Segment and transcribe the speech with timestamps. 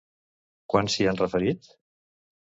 [0.73, 1.71] Quan s'hi ha referit?